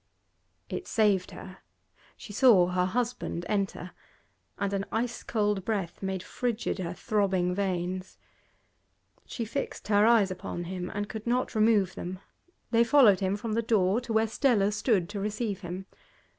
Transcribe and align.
It 0.67 0.87
saved 0.87 1.29
her. 1.29 1.59
She 2.17 2.33
saw 2.33 2.69
her 2.69 2.85
husband 2.87 3.45
enter, 3.47 3.91
and 4.57 4.73
an 4.73 4.83
ice 4.91 5.21
cold 5.21 5.63
breath 5.63 6.01
made 6.01 6.23
frigid 6.23 6.79
her 6.79 6.95
throbbing 6.95 7.53
veins. 7.53 8.17
She 9.27 9.45
fixed 9.45 9.89
her 9.89 10.07
eyes 10.07 10.31
upon 10.31 10.63
him, 10.63 10.89
and 10.95 11.07
could 11.07 11.27
not 11.27 11.53
remove 11.53 11.93
them; 11.93 12.17
they 12.71 12.83
followed 12.83 13.19
him 13.19 13.35
from 13.37 13.53
the 13.53 13.61
door 13.61 14.01
to 14.01 14.11
where 14.11 14.25
Stella 14.25 14.71
stood 14.71 15.07
to 15.09 15.19
receive 15.19 15.59
him. 15.61 15.85